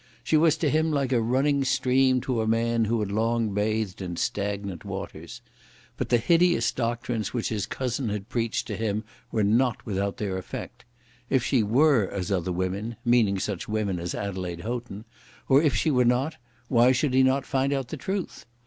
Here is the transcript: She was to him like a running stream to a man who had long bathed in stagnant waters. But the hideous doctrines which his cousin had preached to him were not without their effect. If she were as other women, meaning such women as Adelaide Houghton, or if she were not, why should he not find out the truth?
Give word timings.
She 0.23 0.35
was 0.35 0.57
to 0.57 0.67
him 0.71 0.89
like 0.89 1.11
a 1.11 1.21
running 1.21 1.63
stream 1.63 2.21
to 2.21 2.41
a 2.41 2.47
man 2.47 2.85
who 2.85 3.01
had 3.01 3.11
long 3.11 3.53
bathed 3.53 4.01
in 4.01 4.15
stagnant 4.15 4.83
waters. 4.83 5.41
But 5.95 6.09
the 6.09 6.17
hideous 6.17 6.71
doctrines 6.71 7.35
which 7.35 7.49
his 7.49 7.67
cousin 7.67 8.09
had 8.09 8.27
preached 8.27 8.65
to 8.65 8.75
him 8.75 9.03
were 9.31 9.43
not 9.43 9.85
without 9.85 10.17
their 10.17 10.39
effect. 10.39 10.85
If 11.29 11.43
she 11.43 11.61
were 11.61 12.07
as 12.09 12.31
other 12.31 12.51
women, 12.51 12.95
meaning 13.05 13.37
such 13.37 13.69
women 13.69 13.99
as 13.99 14.15
Adelaide 14.15 14.61
Houghton, 14.61 15.05
or 15.47 15.61
if 15.61 15.75
she 15.75 15.91
were 15.91 16.03
not, 16.03 16.35
why 16.67 16.93
should 16.93 17.13
he 17.13 17.21
not 17.21 17.45
find 17.45 17.71
out 17.71 17.89
the 17.89 17.95
truth? 17.97 18.47